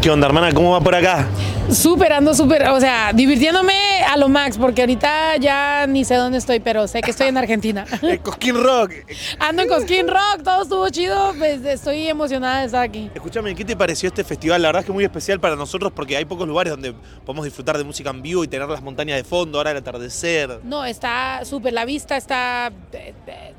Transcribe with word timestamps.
¿Qué 0.00 0.10
onda, 0.10 0.26
hermana? 0.26 0.52
¿Cómo 0.52 0.72
va 0.72 0.80
por 0.80 0.94
acá? 0.94 1.26
Súper, 1.70 2.12
ando 2.12 2.34
súper, 2.34 2.68
o 2.68 2.78
sea, 2.78 3.12
divirtiéndome 3.14 4.02
a 4.06 4.18
lo 4.18 4.28
max, 4.28 4.58
porque 4.58 4.82
ahorita 4.82 5.38
ya 5.38 5.86
ni 5.86 6.04
sé 6.04 6.16
dónde 6.16 6.36
estoy, 6.36 6.60
pero 6.60 6.86
sé 6.86 7.00
que 7.00 7.10
estoy 7.10 7.28
en 7.28 7.38
Argentina. 7.38 7.86
Eh, 8.02 8.18
Cosquín 8.18 8.62
Rock. 8.62 8.92
Ando 9.38 9.62
en 9.62 9.68
Cosquín 9.68 10.06
Rock, 10.08 10.42
todo 10.44 10.62
estuvo 10.62 10.88
chido, 10.90 11.32
pues 11.38 11.64
estoy 11.64 12.06
emocionada 12.06 12.60
de 12.60 12.66
estar 12.66 12.82
aquí. 12.82 13.10
Escúchame, 13.14 13.54
¿qué 13.54 13.64
te 13.64 13.76
pareció 13.76 14.08
este 14.08 14.24
festival? 14.24 14.60
La 14.60 14.68
verdad 14.68 14.80
es 14.80 14.86
que 14.86 14.92
es 14.92 14.94
muy 14.94 15.04
especial 15.04 15.40
para 15.40 15.56
nosotros 15.56 15.90
porque 15.90 16.18
hay 16.18 16.26
pocos 16.26 16.46
lugares 16.46 16.70
donde 16.70 16.92
podemos 17.24 17.46
disfrutar 17.46 17.78
de 17.78 17.84
música 17.84 18.10
en 18.10 18.20
vivo 18.20 18.44
y 18.44 18.48
tener 18.48 18.68
las 18.68 18.82
montañas 18.82 19.16
de 19.16 19.24
fondo, 19.24 19.56
ahora 19.56 19.70
el 19.70 19.78
atardecer. 19.78 20.60
No, 20.64 20.84
está 20.84 21.46
súper, 21.46 21.72
la 21.72 21.86
vista 21.86 22.18
está 22.18 22.70
eh, 22.92 23.14
eh, 23.26 23.54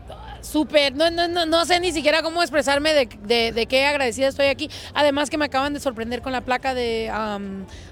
súper, 0.46 0.94
no, 0.96 1.10
no, 1.12 1.28
no, 1.28 1.46
no 1.46 1.66
sé 1.66 1.80
ni 1.80 1.92
siquiera 1.92 2.22
cómo 2.22 2.42
expresarme 2.42 2.94
de, 2.94 3.10
de- 3.24 3.52
de 3.52 3.66
qué 3.66 3.86
agradecida 3.86 4.28
estoy 4.28 4.48
aquí. 4.48 4.70
Además 4.94 5.30
que 5.30 5.38
me 5.38 5.46
acaban 5.46 5.74
de 5.74 5.80
sorprender 5.80 6.22
con 6.22 6.32
la 6.32 6.42
placa 6.42 6.74
de, 6.74 7.12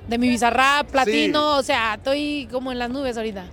de 0.07 0.17
mi 0.17 0.27
Bizarrap, 0.29 0.89
platino, 0.89 1.57
o 1.57 1.63
sea, 1.63 1.95
estoy 1.95 2.47
como 2.51 2.71
en 2.71 2.79
las 2.79 2.89
nubes 2.89 3.17
ahorita. 3.17 3.45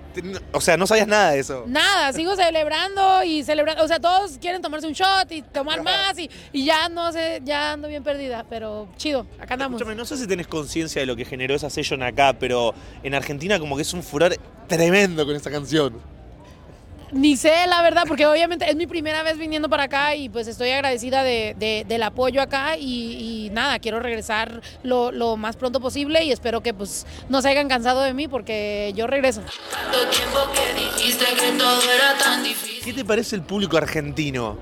O 0.53 0.61
sea, 0.61 0.77
no 0.77 0.87
sabías 0.87 1.07
nada 1.09 1.31
de 1.33 1.39
eso. 1.41 1.65
Nada, 1.67 2.13
sigo 2.13 2.37
celebrando 2.37 3.23
y 3.25 3.43
celebrando. 3.45 3.85
O 3.85 3.89
sea, 3.89 4.01
todos 4.01 4.39
quieren 4.39 4.61
tomarse 4.63 4.87
un 4.87 4.93
shot 4.93 5.31
y 5.33 5.43
tomar 5.43 5.83
más 5.83 6.19
y, 6.19 6.29
y 6.53 6.65
ya 6.65 6.89
no 6.89 7.11
sé, 7.13 7.41
ya 7.45 7.73
ando 7.73 7.89
bien 7.89 8.03
perdida, 8.03 8.45
pero 8.51 8.89
chido, 8.97 9.27
acá 9.41 9.55
andamos. 9.55 9.81
Escúchame, 9.81 9.97
no 9.97 10.05
sé 10.05 10.17
si 10.17 10.27
tenés 10.27 10.47
conciencia 10.47 11.01
de 11.01 11.07
lo 11.07 11.17
que 11.17 11.25
generó 11.25 11.55
esa 11.55 11.71
session 11.71 12.03
acá, 12.03 12.35
pero 12.39 12.75
en 13.03 13.15
Argentina 13.15 13.59
como 13.59 13.77
que 13.77 13.83
es 13.83 13.93
un 13.95 14.03
furor 14.03 14.37
tremendo 14.69 15.25
con 15.25 15.35
esa 15.37 15.51
canción. 15.51 16.20
Ni 17.13 17.37
sé, 17.37 17.67
la 17.67 17.83
verdad, 17.83 18.05
porque 18.07 18.25
obviamente 18.27 18.69
es 18.71 18.77
mi 18.77 18.87
primera 18.87 19.23
vez 19.23 19.37
viniendo 19.37 19.69
para 19.69 19.85
acá 19.85 20.15
y 20.15 20.29
pues 20.29 20.47
estoy 20.47 20.71
agradecida 20.71 21.23
de, 21.23 21.55
de- 21.59 21.85
del 21.89 22.03
apoyo 22.05 22.41
acá 22.41 22.77
y, 22.77 23.47
y 23.47 23.51
nada, 23.51 23.79
quiero 23.81 23.99
regresar 24.01 24.61
lo, 24.83 25.11
lo 25.11 25.37
más 25.37 25.57
pronto 25.57 25.81
posible 25.81 26.23
y 26.25 26.31
espero 26.33 26.61
que 26.63 26.73
pues 26.73 27.07
no 27.29 27.43
se 27.43 27.49
hayan 27.49 27.69
cansado 27.69 28.03
de 28.03 28.15
mí 28.15 28.29
porque 28.29 28.93
yo 28.95 29.07
regreso. 29.07 29.43
¿Qué 32.85 32.93
te 32.93 33.05
parece 33.05 33.37
el 33.37 33.43
público 33.43 33.77
argentino? 33.77 34.57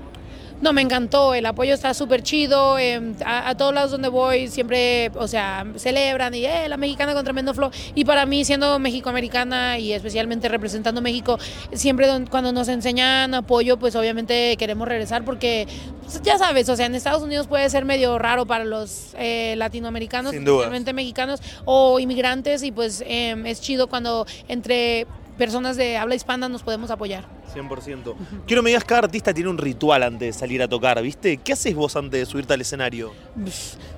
No, 0.61 0.73
me 0.73 0.81
encantó, 0.81 1.33
el 1.33 1.45
apoyo 1.45 1.73
está 1.73 1.93
súper 1.93 2.21
chido, 2.21 2.77
eh, 2.77 3.13
a, 3.25 3.49
a 3.49 3.55
todos 3.55 3.73
lados 3.73 3.91
donde 3.91 4.09
voy 4.09 4.49
siempre, 4.49 5.09
o 5.15 5.25
sea, 5.25 5.65
celebran 5.77 6.33
y 6.35 6.45
eh, 6.45 6.67
la 6.67 6.75
mexicana 6.75 7.13
con 7.13 7.23
tremendo 7.23 7.53
flow. 7.53 7.71
Y 7.95 8.03
para 8.03 8.25
mí, 8.25 8.43
siendo 8.43 8.77
mexicoamericana 8.77 9.79
y 9.79 9.93
especialmente 9.93 10.49
representando 10.49 11.01
México, 11.01 11.37
siempre 11.71 12.07
don- 12.07 12.25
cuando 12.27 12.51
nos 12.51 12.67
enseñan 12.67 13.33
apoyo, 13.33 13.77
pues 13.77 13.95
obviamente 13.95 14.57
queremos 14.57 14.85
regresar 14.85 15.23
porque, 15.23 15.65
pues, 16.03 16.21
ya 16.23 16.37
sabes, 16.37 16.67
o 16.67 16.75
sea, 16.75 16.87
en 16.87 16.95
Estados 16.95 17.23
Unidos 17.23 17.47
puede 17.47 17.69
ser 17.69 17.85
medio 17.85 18.19
raro 18.19 18.45
para 18.45 18.65
los 18.65 19.13
eh, 19.17 19.55
latinoamericanos, 19.57 20.33
especialmente 20.55 20.91
mexicanos 20.91 21.39
o 21.63 21.99
inmigrantes 22.01 22.63
y 22.63 22.71
pues 22.73 23.01
eh, 23.07 23.41
es 23.45 23.61
chido 23.61 23.87
cuando 23.87 24.25
entre 24.49 25.07
personas 25.39 25.75
de 25.77 25.97
habla 25.97 26.13
hispana 26.13 26.47
nos 26.49 26.61
podemos 26.61 26.91
apoyar. 26.91 27.25
100%. 27.55 28.13
Quiero 28.45 28.61
me 28.61 28.69
digas, 28.69 28.83
cada 28.83 28.99
artista 29.05 29.33
tiene 29.33 29.49
un 29.49 29.57
ritual 29.57 30.03
antes 30.03 30.35
de 30.35 30.39
salir 30.39 30.61
a 30.61 30.67
tocar, 30.67 31.01
¿viste? 31.01 31.37
¿Qué 31.37 31.53
haces 31.53 31.73
vos 31.73 31.95
antes 31.95 32.19
de 32.19 32.25
subirte 32.27 32.53
al 32.53 32.61
escenario? 32.61 33.11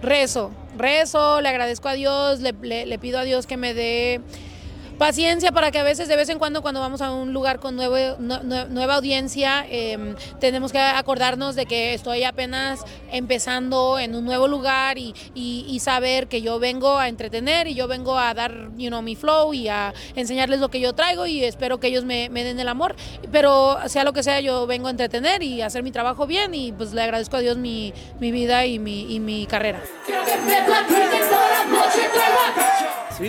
Rezo, 0.01 0.51
rezo, 0.77 1.41
le 1.41 1.49
agradezco 1.49 1.89
a 1.89 1.93
Dios, 1.93 2.39
le, 2.39 2.53
le- 2.61 2.85
le 2.85 2.99
pido 2.99 3.19
a 3.19 3.23
Dios 3.23 3.45
que 3.47 3.57
me 3.57 3.73
dé 3.73 4.21
paciencia 4.97 5.51
para 5.51 5.71
que 5.71 5.79
a 5.79 5.83
veces, 5.83 6.07
de 6.07 6.15
vez 6.15 6.29
en 6.29 6.39
cuando, 6.39 6.61
cuando 6.61 6.79
vamos 6.79 7.01
a 7.01 7.11
un 7.11 7.33
lugar 7.33 7.59
con 7.59 7.75
nueve- 7.75 8.15
nue- 8.19 8.41
nue- 8.43 8.67
nueva 8.67 8.95
audiencia, 8.95 9.65
eh, 9.69 10.15
tenemos 10.39 10.71
que 10.71 10.79
acordarnos 10.79 11.55
de 11.55 11.65
que 11.65 11.93
estoy 11.93 12.23
apenas 12.23 12.81
empezando 13.11 13.99
en 13.99 14.15
un 14.15 14.25
nuevo 14.25 14.47
lugar 14.47 14.97
y, 14.97 15.13
y- 15.35 15.79
saber 15.81 16.27
que 16.27 16.41
yo 16.43 16.59
vengo 16.59 16.97
a 16.99 17.07
entretener 17.07 17.67
y 17.67 17.73
yo 17.73 17.87
vengo 17.87 18.17
a 18.19 18.33
dar, 18.35 18.69
you 18.77 18.89
know, 18.89 19.01
mi 19.01 19.15
flow 19.15 19.51
y 19.53 19.67
a 19.67 19.93
enseñarles 20.15 20.59
lo 20.59 20.69
que 20.69 20.79
yo 20.79 20.93
traigo 20.93 21.25
y 21.25 21.43
espero 21.43 21.79
que 21.79 21.87
ellos 21.87 22.05
me, 22.05 22.29
den 22.29 22.59
el 22.59 22.67
amor. 22.67 22.95
Pero 23.31 23.77
sea 23.87 24.03
lo 24.03 24.13
que 24.13 24.21
sea, 24.21 24.39
yo 24.41 24.67
vengo 24.67 24.87
a 24.87 24.91
entretener 24.91 25.41
y 25.41 25.61
hacer 25.63 25.81
mi 25.81 25.91
trabajo 25.91 26.27
bien 26.27 26.53
y 26.53 26.71
pues 26.71 26.93
le 26.93 27.01
agradezco 27.01 27.37
a 27.37 27.39
Dios 27.39 27.57
mi, 27.57 27.93
mi 28.19 28.31
vida 28.31 28.65
y 28.67 28.77
mi, 28.77 29.11
y 29.11 29.19
mi 29.19 29.47
carrera. 29.47 29.81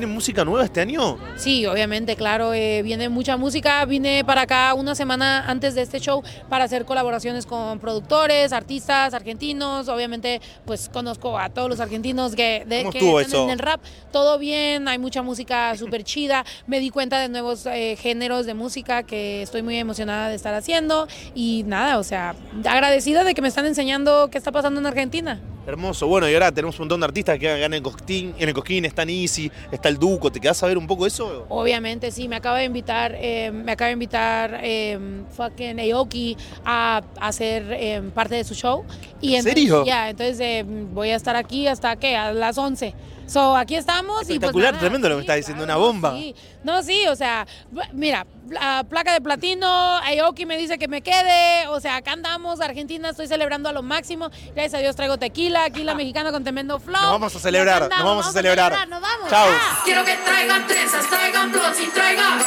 ¿Se 0.03 0.07
viene 0.07 0.15
música 0.17 0.45
nueva 0.45 0.65
este 0.65 0.81
año? 0.81 1.17
Sí, 1.37 1.65
obviamente, 1.65 2.17
claro, 2.17 2.53
eh, 2.55 2.83
viene 2.83 3.09
mucha 3.09 3.37
música. 3.37 3.85
Vine 3.85 4.25
para 4.25 4.41
acá 4.41 4.75
una 4.75 4.97
semana 4.97 5.45
antes 5.47 5.77
de 5.77 5.83
este 5.83 6.01
show 6.01 6.25
para 6.49 6.65
hacer 6.65 6.85
colaboraciones 6.85 7.47
con 7.47 7.79
productores, 7.79 8.53
artistas 8.53 9.15
argentinos. 9.15 9.87
Obviamente, 9.87 10.41
pues 10.65 10.89
conozco 10.89 11.39
a 11.39 11.51
todos 11.51 11.69
los 11.69 11.79
argentinos 11.79 12.35
que, 12.35 12.65
de, 12.67 12.79
¿Cómo 12.79 12.91
que 12.91 12.99
están 12.99 13.27
eso? 13.27 13.45
en 13.45 13.51
el 13.51 13.61
rap. 13.61 13.81
Todo 14.11 14.41
bien, 14.41 14.89
hay 14.89 14.99
mucha 14.99 15.23
música 15.23 15.77
súper 15.79 16.03
chida. 16.03 16.45
Me 16.67 16.81
di 16.81 16.91
cuenta 16.91 17.21
de 17.21 17.29
nuevos 17.29 17.65
eh, 17.67 17.95
géneros 17.97 18.45
de 18.45 18.55
música 18.55 19.05
que 19.05 19.43
estoy 19.43 19.63
muy 19.63 19.77
emocionada 19.77 20.31
de 20.31 20.35
estar 20.35 20.53
haciendo. 20.53 21.07
Y 21.33 21.63
nada, 21.69 22.01
o 22.01 22.03
sea, 22.03 22.35
agradecida 22.65 23.23
de 23.23 23.35
que 23.35 23.43
me 23.43 23.47
están 23.47 23.67
enseñando 23.67 24.31
qué 24.33 24.39
está 24.39 24.51
pasando 24.51 24.81
en 24.81 24.87
Argentina. 24.87 25.41
Hermoso. 25.65 26.09
Bueno, 26.09 26.29
y 26.29 26.35
ahora 26.35 26.51
tenemos 26.51 26.77
un 26.79 26.85
montón 26.85 27.01
de 27.01 27.07
artistas 27.07 27.39
que 27.39 27.47
ganan 27.47 27.65
en 27.65 27.75
el 27.75 27.83
Cosquín, 27.83 28.35
en 28.37 28.49
el 28.49 28.55
Cosquín, 28.55 28.85
está 28.85 29.05
Easy, 29.05 29.51
está 29.71 29.89
el 29.89 29.97
Duco. 29.97 30.33
¿Te 30.33 30.41
quedás 30.41 30.61
a 30.63 30.67
ver 30.67 30.77
un 30.77 30.89
poco 30.89 31.07
eso? 31.07 31.47
Obviamente, 31.49 32.11
sí, 32.11 32.27
me 32.27 32.37
acaba 32.37 32.59
de 32.59 32.65
invitar, 32.65 33.15
eh, 33.17 33.53
me 33.53 33.73
acaba 33.73 33.87
de 33.87 33.93
invitar 33.93 34.61
eh, 34.63 34.99
fucking 35.37 35.79
Aoki 35.79 36.37
a, 36.65 37.03
hacer 37.21 37.65
eh, 37.71 38.03
parte 38.13 38.35
de 38.35 38.45
su 38.45 38.55
show. 38.55 38.85
Y 39.21 39.35
¿En 39.35 39.41
entonces, 39.41 39.53
serio? 39.55 39.85
Ya, 39.85 40.11
entonces 40.11 40.41
eh, 40.41 40.65
voy 40.67 41.11
a 41.11 41.17
estar 41.17 41.37
aquí 41.37 41.69
hasta 41.69 41.95
que 41.95 42.17
a 42.17 42.33
las 42.33 42.59
11. 42.59 42.95
So, 43.33 43.57
aquí 43.57 43.77
estamos 43.77 44.21
y 44.23 44.25
pues 44.25 44.31
Espectacular, 44.35 44.73
nada, 44.73 44.81
tremendo 44.81 45.09
lo 45.09 45.15
que 45.17 45.23
sí, 45.23 45.27
me 45.27 45.33
estás 45.33 45.37
diciendo, 45.37 45.65
claro, 45.65 45.81
una 45.81 45.87
bomba. 45.87 46.13
sí. 46.19 46.35
No, 46.65 46.83
sí, 46.83 47.07
o 47.09 47.17
sea, 47.17 47.47
mira, 47.93 48.27
la 48.51 48.85
placa 48.85 49.15
de 49.15 49.23
platino, 49.23 49.67
Aoki 49.67 50.45
me 50.45 50.59
dice 50.59 50.79
que 50.79 50.87
me 50.87 51.01
quede, 51.01 51.67
o 51.69 51.81
sea, 51.81 51.97
acá 51.97 52.13
andamos, 52.13 52.61
Argentina, 52.61 53.09
estoy 53.09 53.29
celebrando 53.29 53.71
a 53.71 53.73
lo 53.73 53.83
máximo. 53.83 54.31
Gracias 54.55 54.75
a 54.75 54.79
Dios 54.79 54.97
traigo 54.97 55.17
tequila, 55.17 55.65
aquí 55.65 55.83
la 55.83 55.95
mexicana 55.97 56.31
con 56.31 56.43
tremendo 56.43 56.79
flow. 56.79 57.01
Nos 57.01 57.11
vamos 57.11 57.35
a 57.35 57.39
celebrar, 57.39 57.89
nos 57.89 58.05
vamos 58.05 58.27
a 58.27 58.33
celebrar. 58.33 58.87
Nos 58.87 59.01
vamos. 59.01 59.31
Chao. 59.31 59.49
Quiero 59.85 60.05
que 60.05 60.15
traigan 60.15 60.67
trenzas, 60.67 61.09
traigan 61.09 61.51
blots 61.51 61.81
y 61.81 61.87
traigan 61.89 62.39